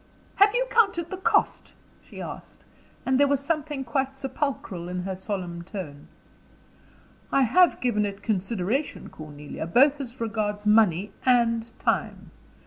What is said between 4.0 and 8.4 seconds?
sepulchral in her solemn tone. "I have given it